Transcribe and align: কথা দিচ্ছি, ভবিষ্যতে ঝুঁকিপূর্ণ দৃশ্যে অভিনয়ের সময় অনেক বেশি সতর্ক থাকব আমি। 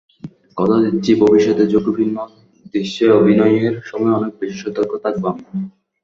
কথা 0.57 0.77
দিচ্ছি, 0.83 1.11
ভবিষ্যতে 1.21 1.63
ঝুঁকিপূর্ণ 1.71 2.17
দৃশ্যে 2.73 3.05
অভিনয়ের 3.19 3.75
সময় 3.89 4.13
অনেক 4.19 4.31
বেশি 4.39 4.57
সতর্ক 4.63 4.91
থাকব 5.03 5.23
আমি। 5.31 5.43